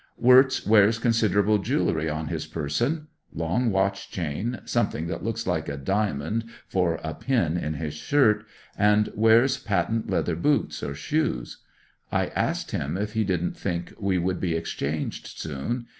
[0.17, 3.05] Wirtz wears considerable jewelry on his person—
[3.35, 8.43] long watch chain, something that looks like a diamond for a pin in his shirt,
[8.75, 11.59] and wears patent leather boots or shoes
[12.11, 15.85] I asked him if he didn't think we would be exchanged soon.